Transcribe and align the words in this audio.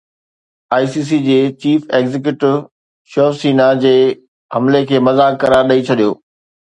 I 0.75 0.85
سي 0.91 1.01
سي 1.09 1.17
جي 1.25 1.35
chief 1.63 1.81
executive 1.97 2.51
Shiv Sena 3.11 3.67
جي 3.83 3.95
حملي 4.57 4.83
کي 4.93 5.03
مذاق 5.09 5.33
قرار 5.45 5.63
ڏئي 5.71 5.81
ڇڏيو 5.89 6.11